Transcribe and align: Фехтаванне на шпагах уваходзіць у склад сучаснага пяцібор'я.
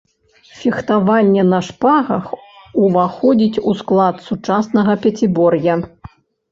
Фехтаванне 0.61 1.43
на 1.49 1.59
шпагах 1.67 2.25
уваходзіць 2.87 3.61
у 3.71 3.77
склад 3.83 4.15
сучаснага 4.31 5.01
пяцібор'я. 5.07 5.83